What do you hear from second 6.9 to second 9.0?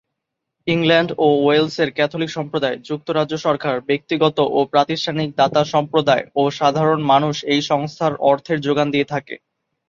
মানুষ এই সংস্থার অর্থের যোগান